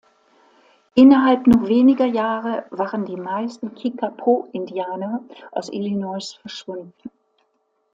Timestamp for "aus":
5.51-5.69